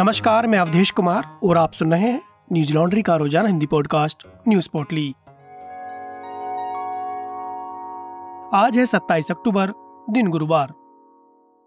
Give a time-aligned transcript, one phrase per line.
[0.00, 2.20] नमस्कार, मैं अवधेश कुमार और आप सुन रहे हैं
[2.52, 5.14] न्यूज़ लॉन्ड्री का रोज़ाना हिंदी पॉडकास्ट, न्यूज़ पोर्टली।
[8.54, 9.72] आज है 27 अक्टूबर,
[10.10, 10.72] दिन गुरुवार।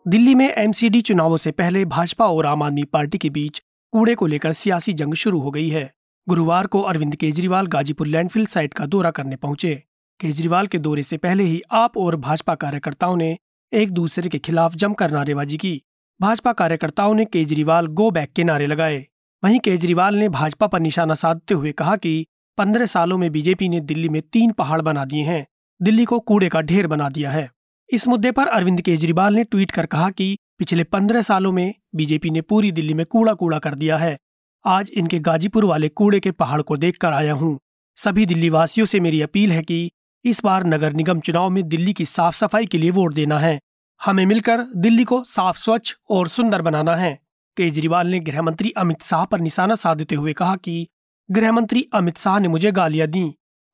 [0.08, 3.62] दिल्ली में एमसीडी चुनावों से पहले भाजपा और आम आदमी पार्टी के बीच
[3.92, 5.94] कूड़े को लेकर सियासी जंग शुरू हो गई है।
[6.30, 9.84] गुरुवार को अरविंद केजरीवाल गाजीपुर लैंडफिल साइट का दौरा करने पहुँचे।
[10.20, 13.38] केजरीवाल के दौरे से पहले ही आप और भाजपा कार्यकर्ताओं ने
[13.74, 15.84] एक दूसरे के खिलाफ जमकर नारेबाजी की।
[16.24, 19.06] भाजपा कार्यकर्ताओं ने केजरीवाल गो बैक के नारे लगाए।
[19.44, 22.26] वहीं केजरीवाल ने भाजपा पर निशाना साधते हुए कहा कि
[22.58, 25.46] पंद्रह सालों में बीजेपी ने दिल्ली में तीन पहाड़ बना दिए हैं।
[25.82, 27.50] दिल्ली को कूड़े का ढेर बना दिया है।
[27.90, 32.30] इस मुद्दे पर अरविंद केजरीवाल ने ट्वीट कर कहा कि पिछले पंद्रह सालों में बीजेपी
[32.30, 34.18] ने पूरी दिल्ली में कूड़ा कूड़ा कर दिया है।
[34.66, 37.58] आज इनके गाजीपुर वाले कूड़े के पहाड़ को देखकर आया हूँ।
[37.98, 39.92] सभी दिल्ली वासियों से मेरी अपील है कि
[40.26, 43.60] इस बार नगर निगम चुनाव में दिल्ली की साफ़ सफ़ाई के लिए वोट देना है।
[44.04, 47.18] हमें मिलकर दिल्ली को साफ़ स्वच्छ और सुंदर बनाना है।
[47.58, 50.88] केजरीवाल ने गृह मंत्री अमित शाह पर निशाना साधते हुए कहा कि
[51.30, 53.24] गृह मंत्री अमित शाह ने मुझे गालियाँ दी,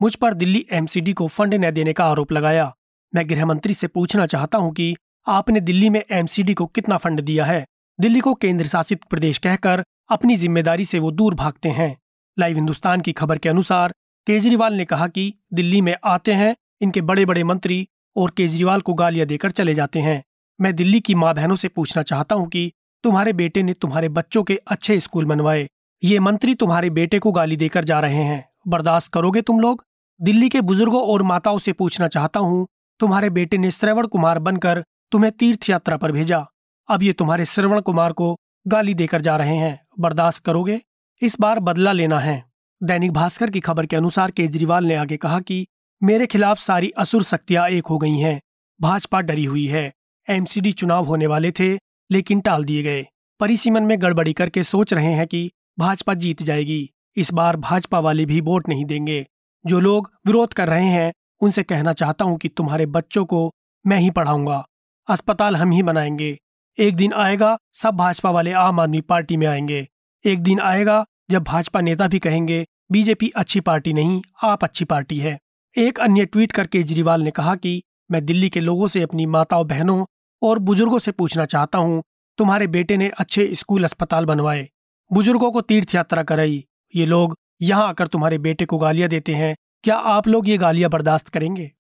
[0.02, 2.74] मुझ पर दिल्ली एमसीडी को फंड न देने का आरोप लगाया।
[3.14, 4.96] मैं गृह मंत्री से पूछना चाहता हूँ कि
[5.28, 7.66] आपने दिल्ली में एमसीडी को कितना फंड दिया है?
[8.00, 11.96] दिल्ली को केंद्र शासित प्रदेश कहकर अपनी ज़िम्मेदारी से वो दूर भागते हैं।
[12.38, 13.94] लाइव हिंदुस्तान की खबर के अनुसार
[14.28, 18.94] केजरीवाल ने कहा कि दिल्ली में आते हैं इनके बड़े बड़े मंत्री और केजरीवाल को
[18.94, 20.22] गालियाँ देकर चले जाते हैं।
[20.60, 22.72] मैं दिल्ली की माँ बहनों से पूछना चाहता हूँ कि
[23.04, 25.68] तुम्हारे बेटे ने तुम्हारे बच्चों के अच्छे स्कूल बनवाए।
[26.04, 29.84] ये मंत्री तुम्हारे बेटे को गाली देकर जा रहे हैं। बर्दाश्त करोगे तुम लोग?
[30.20, 32.68] दिल्ली के बुज़ुर्गों और माताओं से पूछना चाहता हूँ,
[33.00, 36.46] तुम्हारे बेटे ने श्रवण कुमार बनकर तुम्हें तीर्थ यात्रा पर भेजा।
[36.90, 38.36] अब ये तुम्हारे श्रवण कुमार को
[38.68, 40.80] गाली देकर जा रहे हैं। बर्दाश्त करोगे?
[41.22, 42.44] इस बार बदला लेना है।
[42.82, 45.66] दैनिक भास्कर की खबर के अनुसार केजरीवाल ने आगे कहा कि
[46.04, 48.42] मेरे खिलाफ सारी असुर शक्तियाँ एक हो गई हैं।
[48.82, 49.94] भाजपा डरी हुई है।
[50.30, 51.80] एमसीडी चुनाव होने वाले थे,
[52.12, 53.08] लेकिन टाल दिए गए।
[53.40, 58.26] परिसीमन में गड़बड़ी करके सोच रहे हैं कि भाजपा जीत जाएगी। इस बार भाजपा वाले
[58.26, 59.28] भी वोट नहीं देंगे।
[59.66, 63.52] जो लोग विरोध कर रहे हैं, उनसे कहना चाहता हूँ कि तुम्हारे बच्चों को
[63.88, 64.68] मैं ही पढ़ाऊँगा।
[65.08, 66.40] अस्पताल हम ही बनाएँगे।
[66.78, 69.88] एक दिन आएगा, सब भाजपा वाले आम आदमी पार्टी में आएँगे।
[70.26, 75.18] एक दिन आएगा, जब भाजपा नेता भी कहेंगे, बीजेपी अच्छी पार्टी नहीं, आप अच्छी पार्टी
[75.18, 75.40] है।
[75.76, 77.82] एक अन्य ट्वीट कर केजरीवाल ने कहा कि,
[78.12, 80.06] मैं दिल्ली के लोगों से अपनी माताओं, बहनों
[80.42, 82.02] और बुज़ुर्गों से पूछना चाहता हूँ,
[82.38, 84.68] तुम्हारे बेटे ने अच्छे स्कूल अस्पताल बनवाए,
[85.12, 86.64] बुज़ुर्गों को तीर्थ यात्रा कराई,
[86.94, 90.90] ये लोग यहाँ आकर तुम्हारे बेटे को गालियाँ देते हैं, क्या आप लोग ये गालियाँ
[90.90, 91.72] बर्दाश्त करेंगे?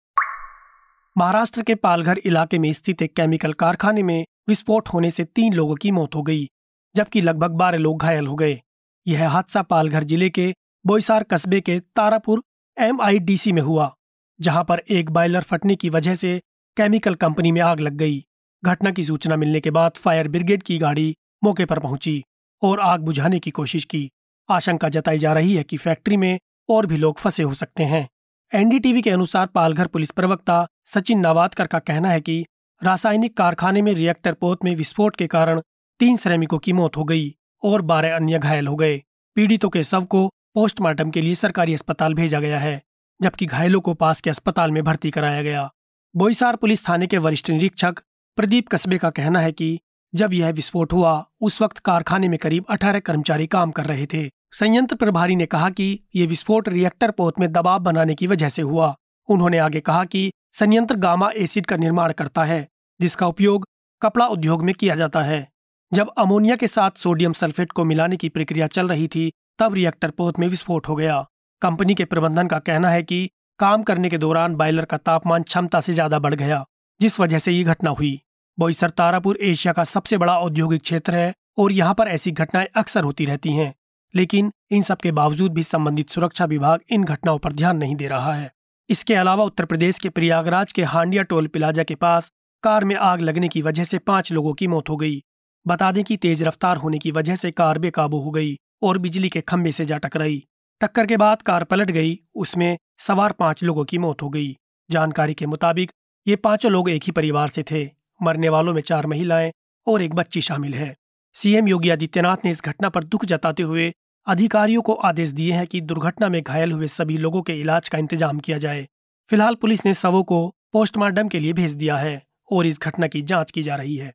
[1.16, 5.76] महाराष्ट्र के पालघर इलाके में स्थित एक केमिकल कारखाने में विस्फोट होने से तीन लोगों
[5.76, 6.48] की मौत हो गई,
[6.96, 8.60] जबकि लगभग बारह लोग घायल हो गए।
[9.06, 10.54] यह हादसा पालघर ज़िले के
[10.86, 12.44] बोईसार कस्बे के तारापुर
[12.79, 13.94] एमआईडीसी में हुआ,
[14.40, 16.41] जहाँ पर एक बायलर फटने की वजह से
[16.78, 18.23] केमिकल कंपनी में आग लग गई।
[18.63, 22.23] घटना की सूचना मिलने के बाद फायर ब्रिगेड की गाड़ी मौके पर पहुँची
[22.62, 24.09] और आग बुझाने की कोशिश की।
[24.50, 28.07] आशंका जताई जा रही है कि फैक्ट्री में और भी लोग फंसे हो सकते हैं।
[28.51, 32.46] एनडीटीवी के अनुसार पालघर पुलिस प्रवक्ता सचिन नावादकर का कहना है कि
[32.84, 35.61] रासायनिक कारखाने में रिएक्टर पोत में विस्फोट के कारण
[36.00, 39.01] तीन श्रमिकों की मौत हो गई और बारह अन्य घायल हो गए।
[39.35, 42.82] पीड़ितों के शव को पोस्टमार्टम के लिए सरकारी अस्पताल भेजा गया है,
[43.22, 45.74] जबकि घायलों को पास के अस्पताल में भर्ती कराया गया।
[46.16, 48.00] बोईसार पुलिस थाने के वरिष्ठ निरीक्षक
[48.36, 49.80] प्रदीप कस्बे का कहना है कि
[50.16, 54.30] जब यह विस्फोट हुआ, उस वक्त कारखाने में करीब 18 कर्मचारी काम कर रहे थे।
[54.52, 58.62] संयंत्र प्रभारी ने कहा कि यह विस्फोट रिएक्टर पोत में दबाव बनाने की वजह से
[58.62, 58.96] हुआ।
[59.28, 62.68] उन्होंने आगे कहा कि संयंत्र गामा एसिड का निर्माण करता है,
[63.02, 63.68] जिसका उपयोग
[64.02, 65.52] कपड़ा उद्योग में किया जाता है।
[65.94, 70.12] जब अमोनिया के साथ सोडियम सल्फेट को मिलाने की प्रक्रिया चल रही थी तब रिएक्टर
[70.12, 71.25] पोत में विस्फोट हो गया।
[71.62, 75.80] कंपनी के प्रबंधन का कहना है कि काम करने के दौरान बायलर का तापमान क्षमता
[75.80, 76.64] से ज़्यादा बढ़ गया,
[77.00, 78.20] जिस वजह से ये घटना हुई।
[78.58, 83.03] बोईसर तारापुर, एशिया का सबसे बड़ा औद्योगिक क्षेत्र है और यहाँ पर ऐसी घटनाएँ अक्सर
[83.03, 83.74] होती रहती हैं,
[84.14, 88.08] लेकिन इन सब के बावजूद भी संबंधित सुरक्षा विभाग इन घटनाओं पर ध्यान नहीं दे
[88.08, 88.52] रहा है।
[88.90, 92.31] इसके अलावा उत्तर प्रदेश के प्रयागराज के हांडिया टोल प्लाजा के पास
[92.64, 95.22] कार में आग लगने की वजह से पाँच लोगों की मौत हो गई।
[95.66, 99.29] बता दें कि तेज रफ्तार होने की वजह से कार बेकाबू हो गई। और बिजली
[99.29, 100.43] के खंभे से जा टकराई।
[100.81, 104.55] टक्कर के बाद कार पलट गई, उसमें सवार पाँच लोगों की मौत हो गई।
[104.90, 105.91] जानकारी के मुताबिक,
[106.28, 107.90] ये पाँचों लोग एक ही परिवार से थे।
[108.23, 109.52] मरने वालों में चार महिलाएँ
[109.87, 110.96] और एक बच्ची शामिल है।
[111.34, 113.91] सीएम योगी आदित्यनाथ ने इस घटना पर दुख जताते हुए
[114.28, 117.97] अधिकारियों को आदेश दिए हैं कि दुर्घटना में घायल हुए सभी लोगों के इलाज का
[117.97, 118.87] इंतज़ाम किया जाए।
[119.29, 122.22] फ़िलहाल पुलिस ने शवों को पोस्टमार्टम के लिए भेज दिया है
[122.52, 124.14] और इस घटना की जाँच की जा रही है।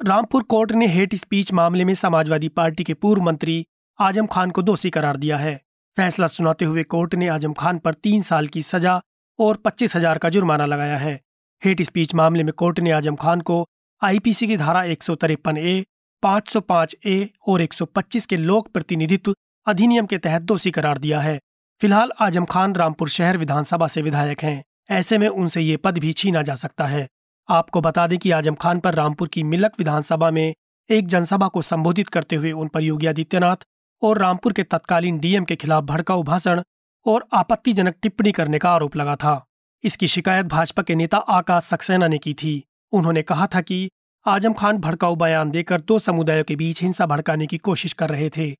[0.00, 3.54] रामपुर कोर्ट ने हेट स्पीच मामले में समाजवादी पार्टी के पूर्व मंत्री
[3.98, 5.54] आज़म खान को दोषी करार दिया है।
[5.96, 9.00] फैसला सुनाते हुए कोर्ट ने आज़म खान पर तीन साल की सजा
[9.38, 11.14] और पच्चीस हज़ार का जुर्माना लगाया है।
[11.62, 13.64] हेट स्पीच मामले में कोर्ट ने आज़म खान को
[14.02, 15.84] आईपीसी की धारा एक सौ तिरपन ए
[16.22, 17.16] 505 ए
[17.48, 19.34] और 125 के लोक प्रतिनिधित्व
[19.66, 21.38] अधिनियम के तहत दोषी करार दिया है।
[21.80, 26.12] फ़िलहाल आज़म खान रामपुर शहर विधानसभा से विधायक हैं। ऐसे में उनसे ये पद भी
[26.14, 27.08] छीना जा सकता है।
[27.48, 30.54] आपको बता दें कि आज़म खान पर रामपुर की मिलक विधानसभा में
[30.90, 33.64] एक जनसभा को संबोधित करते हुए उन पर योगी आदित्यनाथ
[34.02, 36.62] और रामपुर के तत्कालीन डीएम के खिलाफ भड़काऊ भाषण
[37.06, 39.44] और आपत्तिजनक टिप्पणी करने का आरोप लगा था।
[39.84, 42.62] इसकी शिकायत भाजपा के नेता आकाश सक्सेना ने की थी।
[42.92, 43.88] उन्होंने कहा था कि
[44.26, 48.30] आज़म खान भड़काऊ बयान देकर दो समुदायों के बीच हिंसा भड़काने की कोशिश कर रहे
[48.36, 48.54] थे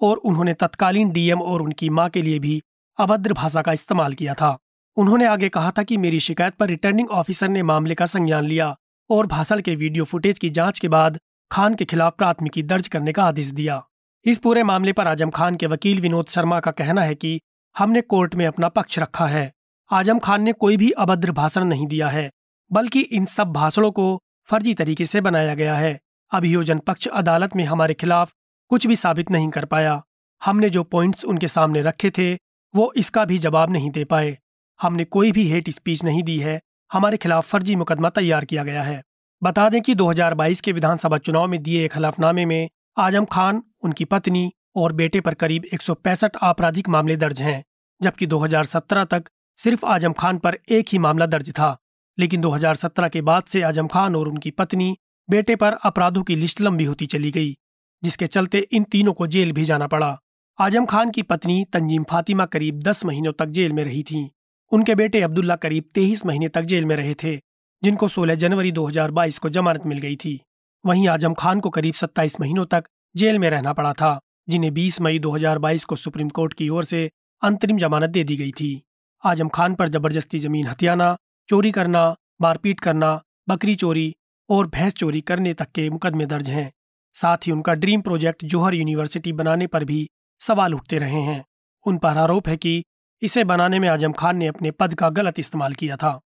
[0.00, 2.60] और उन्होंने तत्कालीन डीएम और उनकी माँ के लिए भी
[2.98, 4.56] अभद्र भाषा का इस्तेमाल किया था।
[4.96, 8.76] उन्होंने आगे कहा था कि मेरी शिकायत पर रिटर्निंग ऑफिसर ने मामले का संज्ञान लिया
[9.10, 11.18] और भाषण के वीडियो फुटेज की जाँच के बाद
[11.50, 13.82] खान के खिलाफ प्राथमिकी दर्ज करने का आदेश दिया।
[14.24, 17.40] इस पूरे मामले पर आज़म खान के वकील विनोद शर्मा का कहना है कि
[17.76, 19.52] हमने कोर्ट में अपना पक्ष रखा है।
[19.90, 22.30] आज़म खान ने कोई भी अभद्र भाषण नहीं दिया है,
[22.70, 25.98] बल्कि इन सब भाषणों को फर्जी तरीके से बनाया गया है।
[26.32, 28.32] अभियोजन पक्ष अदालत में हमारे खिलाफ
[28.70, 30.02] कुछ भी साबित नहीं कर पाया।
[30.42, 32.34] हमने जो पॉइंट्स उनके सामने रखे थे,
[32.74, 34.36] वो इसका भी जवाब नहीं दे पाए।
[34.82, 36.60] हमने कोई भी हेट स्पीच नहीं दी है।
[36.92, 39.02] हमारे खिलाफ फर्जी मुकदमा तैयार किया गया है।
[39.42, 44.04] बता दें कि 2022 के विधानसभा चुनाव में दिए एक हलफनामे में आज़म खान, उनकी
[44.04, 47.64] पत्नी और बेटे पर करीब एक सौ पैंसठ आपराधिक मामले दर्ज हैं,
[48.02, 49.24] जबकि 2017 तक
[49.56, 51.78] सिर्फ़ आज़म खान पर एक ही मामला दर्ज था।
[52.18, 54.98] लेकिन 2017 के बाद से आज़म खान और उनकी पत्नी,
[55.30, 57.56] बेटे पर अपराधों की लिस्ट लंबी होती चली गई,
[58.04, 60.20] जिसके चलते इन तीनों को जेल भी जाना पड़ा।
[60.58, 64.32] आज़म खान की पत्नी तंजीम फातिमा करीब दस महीनों तक जेल में रही थी।
[64.72, 67.36] उनके बेटे अब्दुल्ला करीब तेईस महीने तक जेल में रहे थे,
[67.82, 70.40] जिनको 16 जनवरी 2022 को जमानत मिल गई थी।
[70.86, 72.84] वहीं आज़म खान को करीब 27 महीनों तक
[73.16, 77.10] जेल में रहना पड़ा था, जिन्हें 20 मई 2022 को सुप्रीम कोर्ट की ओर से
[77.42, 78.82] अंतरिम जमानत दे दी गई थी।
[79.24, 81.16] आज़म खान पर ज़बरदस्ती ज़मीन हथियाना,
[81.48, 84.14] चोरी करना, मारपीट करना, बकरी चोरी
[84.50, 86.72] और भैंस चोरी करने तक के मुकदमे दर्ज हैं।
[87.14, 90.08] साथ ही उनका ड्रीम प्रोजेक्ट जोहर यूनिवर्सिटी बनाने पर भी
[90.40, 91.44] सवाल उठते रहे हैं।
[91.86, 92.84] उन पर आरोप है कि
[93.22, 96.20] इसे बनाने में आज़म खान ने अपने पद का गलत इस्तेमाल किया था।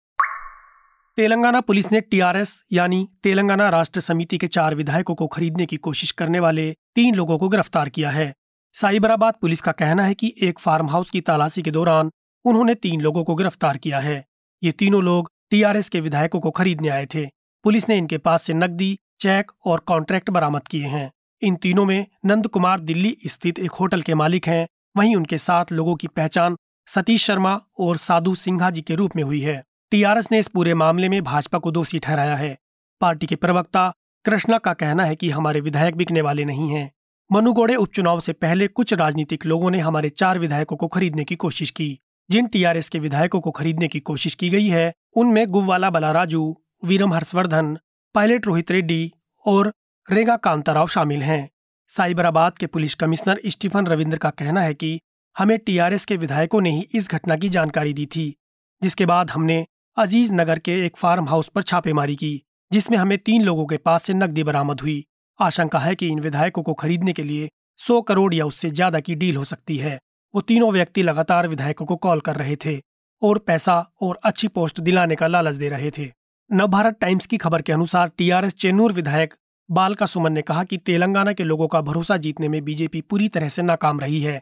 [1.17, 6.11] तेलंगाना पुलिस ने टीआरएस यानी तेलंगाना राष्ट्र समिति के चार विधायकों को खरीदने की कोशिश
[6.11, 8.33] करने वाले तीन लोगों को गिरफ़्तार किया है।
[8.75, 12.11] साइबराबाद पुलिस का कहना है कि एक फार्म हाउस की तलाशी के दौरान
[12.45, 14.25] उन्होंने तीन लोगों को गिरफ़्तार किया है।
[14.63, 17.25] ये तीनों लोग टीआरएस के विधायकों को खरीदने आए थे।
[17.65, 22.05] पुलिस ने इनके पास से नकदी, चेक और कॉन्ट्रैक्ट बरामद किए हैं। इन तीनों में
[22.25, 26.55] नंद कुमार दिल्ली स्थित एक होटल के मालिक हैं। वहीं उनके साथ लोगों की पहचान
[26.89, 30.73] सतीश शर्मा और साधु सिंघा जी के रूप में हुई है। टीआरएस ने इस पूरे
[30.73, 32.57] मामले में भाजपा को दोषी ठहराया है।
[33.01, 33.93] पार्टी के प्रवक्ता
[34.25, 36.91] कृष्णा का कहना है कि हमारे विधायक बिकने वाले नहीं हैं।
[37.31, 41.69] मनुगोड़े उपचुनाव से पहले कुछ राजनीतिक लोगों ने हमारे चार विधायकों को खरीदने की कोशिश
[41.69, 41.99] की।
[42.31, 47.13] जिन टीआरएस के विधायकों को खरीदने की कोशिश की गई है, उनमें गुव्वाला बलाराजू, वीरम
[47.13, 47.77] हर्षवर्धन,
[48.13, 49.13] पायलट रोहित रेड्डी
[49.45, 49.73] और
[50.11, 51.49] रेगा कांताराव शामिल हैं।
[51.87, 55.01] साइबराबाद के पुलिस कमिश्नर स्टीफन रविंद्र का कहना है कि
[55.39, 58.33] हमें टीआरएस के विधायकों ने ही इस घटना की जानकारी दी थी,
[58.81, 59.65] जिसके बाद हमने
[59.97, 62.41] अज़ीज़ नगर के एक फार्म हाउस पर छापेमारी की,
[62.71, 65.03] जिसमें हमें तीन लोगों के पास से नकदी बरामद हुई।
[65.39, 67.49] आशंका है कि इन विधायकों को खरीदने के लिए
[67.79, 69.97] सौ करोड़ या उससे ज़्यादा की डील हो सकती है।
[70.33, 72.77] वो तीनों व्यक्ति लगातार विधायकों को कॉल कर रहे थे
[73.21, 76.11] और पैसा और अच्छी पोस्ट दिलाने का लालच दे रहे थे।
[76.49, 79.33] नवभारत टाइम्स की खबर के अनुसार टीआरएस चेन्नूर विधायक
[79.69, 83.49] बालका सुमन ने कहा कि तेलंगाना के लोगों का भरोसा जीतने में बीजेपी पूरी तरह
[83.49, 84.41] से नाकाम रही है।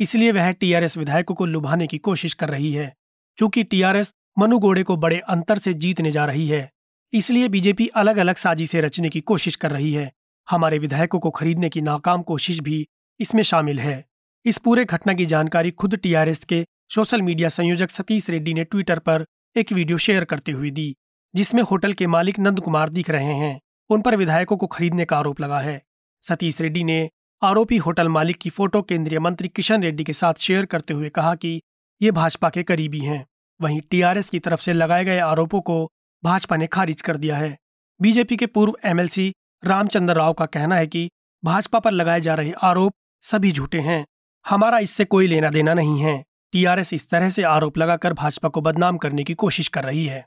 [0.00, 2.92] इसलिए वह टीआरएस विधायकों को लुभाने की कोशिश कर रही है
[3.38, 6.70] चूँकि टीआरएस मनु गोड़े को बड़े अंतर से जीतने जा रही है।
[7.12, 10.10] इसलिए बीजेपी अलग अलग साजिशें रचने की कोशिश कर रही है।
[10.48, 12.86] हमारे विधायकों को खरीदने की नाकाम कोशिश भी
[13.20, 14.04] इसमें शामिल है।
[14.44, 18.98] इस पूरे घटना की जानकारी खुद टीआरएस के सोशल मीडिया संयोजक सतीश रेड्डी ने ट्विटर
[18.98, 19.24] पर
[19.56, 20.94] एक वीडियो शेयर करते हुए दी,
[21.34, 23.60] जिसमें होटल के मालिक नंद कुमार दिख रहे हैं।
[23.90, 25.82] उन पर विधायकों को खरीदने का आरोप लगा है।
[26.22, 27.08] सतीश रेड्डी ने
[27.42, 31.34] आरोपी होटल मालिक की फ़ोटो केंद्रीय मंत्री किशन रेड्डी के साथ शेयर करते हुए कहा
[31.34, 31.62] कि
[32.02, 33.26] ये भाजपा के करीबी हैं।
[33.60, 35.90] वहीं टीआरएस की तरफ़ से लगाए गए आरोपों को
[36.24, 37.56] भाजपा ने खारिज कर दिया है।
[38.00, 39.32] बीजेपी के पूर्व एमएलसी
[39.64, 41.10] रामचंद्र राव का कहना है कि
[41.44, 44.04] भाजपा पर लगाए जा रहे आरोप सभी झूठे हैं।
[44.46, 48.60] हमारा इससे कोई लेना देना नहीं है। टीआरएस इस तरह से आरोप लगाकर भाजपा को
[48.60, 50.26] बदनाम करने की कोशिश कर रही है।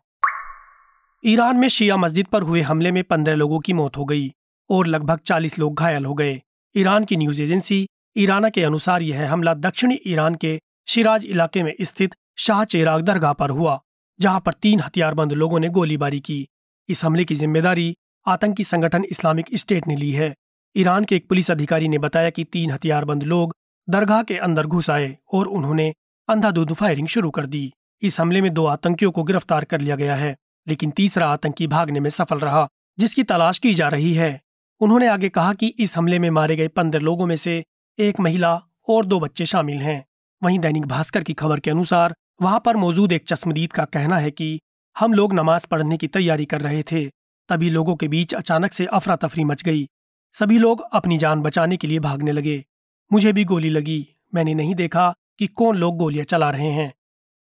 [1.26, 4.32] ईरान में शिया मस्जिद पर हुए हमले में पंद्रह लोगों की मौत हो गई
[4.70, 6.42] और लगभग चालीस लोग घायल हो गए।
[6.76, 7.86] ईरान की न्यूज़ एजेंसी
[8.18, 13.34] ईराना के अनुसार यह हमला दक्षिणी ईरान के शिराज इलाके में स्थित शाह चेराग दरगाह
[13.34, 13.80] पर हुआ,
[14.20, 16.46] जहाँ पर तीन हथियारबंद लोगों ने गोलीबारी की।
[16.90, 17.94] इस हमले की ज़िम्मेदारी
[18.26, 20.34] आतंकी संगठन इस्लामिक स्टेट ने ली है।
[20.76, 23.56] ईरान के एक पुलिस अधिकारी ने बताया कि तीन हथियारबंद लोग
[23.88, 25.94] दरगाह के अंदर घुस आए और उन्होंने
[26.30, 27.72] अंधाधुंध फायरिंग शुरू कर दी।
[28.02, 30.36] इस हमले में दो आतंकियों को गिरफ़्तार कर लिया गया है,
[30.68, 34.40] लेकिन तीसरा आतंकी भागने में सफल रहा, जिसकी तलाश की जा रही है।
[34.82, 37.64] उन्होंने आगे कहा कि इस हमले में मारे गए पंद्रह लोगों में से
[38.00, 40.06] एक महिला और दो बच्चे शामिल हैं।
[40.44, 44.32] वहीं दैनिक भास्कर की खबर के अनुसार वहाँ पर मौजूद एक चश्मदीद का कहना है
[44.32, 44.60] कि
[45.00, 47.12] हम लोग नमाज़ पढ़ने की तैयारी कर रहे थे,
[47.50, 49.88] तभी लोगों के बीच अचानक से अफरा तफरी मच गई।
[50.34, 52.66] सभी लोग अपनी जान बचाने के लिए भागने लगे।
[53.14, 56.94] मुझे भी गोली लगी। मैंने नहीं देखा कि कौन लोग गोलियाँ चला रहे हैं।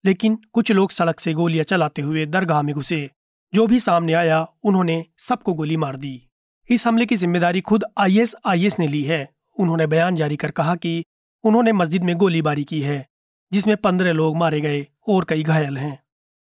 [0.06, 3.10] लेकिन कुछ लोग सड़क से गोलियाँ चलाते हुए दरगाह में घुसे।
[3.54, 6.29] जो भी सामने आया, उन्होंने सबको गोली मार दी।
[6.70, 11.06] इस हमले की ज़िम्मेदारी खुद आईएसआईएस ने ली है। उन्होंने बयान जारी कर कहा कि
[11.44, 13.06] उन्होंने मस्जिद में गोलीबारी की है,
[13.54, 16.00] जिसमें पंद्रह लोग मारे गए और कई घायल हैं।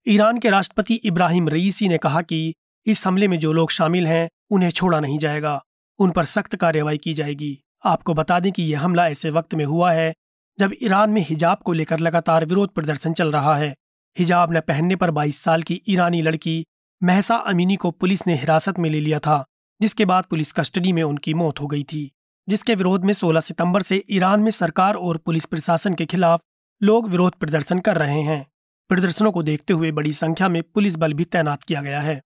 [0.07, 2.53] ईरान के राष्ट्रपति इब्राहिम रईसी ने कहा कि
[2.85, 5.63] इस हमले में जो लोग शामिल हैं, उन्हें छोड़ा नहीं जाएगा।
[5.99, 9.65] उन पर सख्त कार्रवाई की जाएगी। आपको बता दें कि यह हमला ऐसे वक्त में
[9.65, 10.13] हुआ है,
[10.59, 13.75] जब ईरान में हिजाब को लेकर लगातार विरोध प्रदर्शन चल रहा है।
[14.17, 16.65] हिजाब न पहनने पर 22 साल की ईरानी लड़की
[17.03, 19.45] महसा अमीनी को पुलिस ने हिरासत में ले लिया था।
[19.81, 22.11] जिसके बाद पुलिस कस्टडी में उनकी मौत हो गई थी।
[22.49, 26.39] जिसके विरोध में 16 सितंबर से ईरान में सरकार और पुलिस प्रशासन के खिलाफ
[26.83, 28.47] लोग विरोध प्रदर्शन कर रहे हैं।
[28.89, 32.21] प्रदर्शनों को देखते हुए बड़ी संख्या में पुलिस बल भी तैनात किया गया है।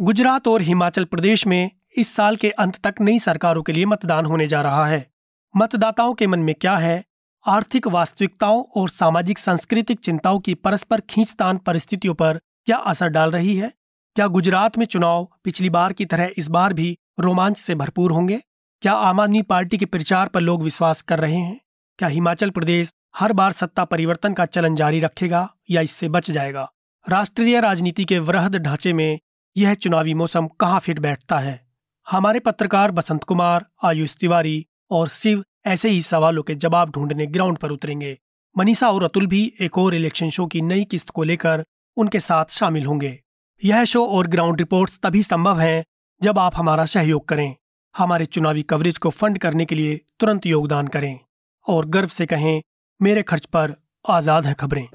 [0.00, 4.26] गुजरात और हिमाचल प्रदेश में इस साल के अंत तक नई सरकारों के लिए मतदान
[4.26, 5.10] होने जा रहा है।
[5.56, 7.04] मतदाताओं के मन में क्या है?
[7.46, 13.56] आर्थिक वास्तविकताओं और सामाजिक सांस्कृतिक चिंताओं की परस्पर खींचतान परिस्थितियों पर क्या असर डाल रही
[13.56, 13.72] है?
[14.16, 18.42] क्या गुजरात में चुनाव पिछली बार की तरह इस बार भी रोमांच से भरपूर होंगे?
[18.82, 21.60] क्या आम आदमी पार्टी के प्रचार पर लोग विश्वास कर रहे हैं?
[21.98, 26.72] क्या हिमाचल प्रदेश हर बार सत्ता परिवर्तन का चलन जारी रखेगा या इससे बच जाएगा?
[27.08, 29.20] राष्ट्रीय राजनीति के वृहद ढांचे में
[29.56, 31.68] यह चुनावी मौसम कहाँ फिट बैठता है?
[32.10, 37.58] हमारे पत्रकार बसंत कुमार, आयुष तिवारी और शिव ऐसे ही सवालों के जवाब ढूँढने ग्राउंड
[37.58, 38.18] पर उतरेंगे।
[38.58, 41.64] मनीषा और अतुल भी एक और इलेक्शन शो की नई किस्त को लेकर
[41.96, 43.18] उनके साथ शामिल होंगे।
[43.64, 45.84] यह शो और ग्राउंड रिपोर्ट्स तभी संभव हैं
[46.22, 47.54] जब आप हमारा सहयोग करें,
[47.94, 51.18] हमारे चुनावी कवरेज को फंड करने के लिए तुरंत योगदान करें
[51.66, 52.62] और गर्व से कहें,
[53.00, 53.74] मेरे खर्च पर
[54.08, 54.86] आज़ाद है खबरें।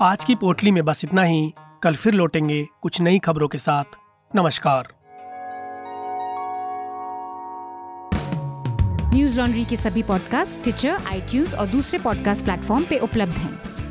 [0.00, 1.52] आज की पोटली में बस इतना ही।
[1.82, 3.96] कल फिर लौटेंगे कुछ नई खबरों के साथ।
[4.36, 4.92] नमस्कार।
[9.14, 13.75] न्यूज़ लॉन्ड्री के सभी पॉडकास्ट ट्विटर आईटीज और दूसरे पॉडकास्ट प्लेटफॉर्म पे उपलब्ध हैं।